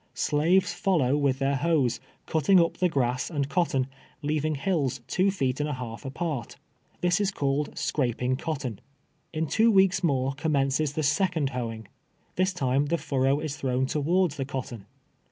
[0.15, 3.85] Slaves follow with their hoes, cutting uj) the grass and cotton,
[4.23, 6.55] leaving hills two feet and a halt' apart.
[7.01, 8.81] This is called scraping cotton.
[9.31, 11.87] In two weeks more commences the second hoeing.
[12.35, 14.87] This time the furrow is thrown towards the cotton.